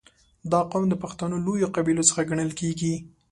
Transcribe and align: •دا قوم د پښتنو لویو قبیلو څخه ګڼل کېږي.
•دا 0.51 0.59
قوم 0.71 0.83
د 0.89 0.93
پښتنو 1.03 1.35
لویو 1.45 1.73
قبیلو 1.75 2.07
څخه 2.09 2.27
ګڼل 2.29 2.51
کېږي. 2.59 2.93